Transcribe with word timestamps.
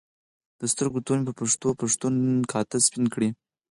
د 0.59 0.61
سترګو 0.73 0.99
تور 1.05 1.17
مې 1.19 1.25
په 1.29 1.33
پښتو 1.39 1.67
پښتون 1.81 2.13
کاته 2.51 2.77
سپین 2.85 3.05
کړي 3.13 3.29